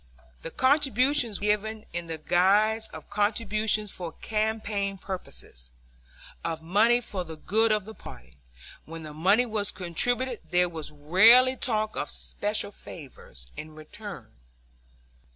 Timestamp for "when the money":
8.85-9.45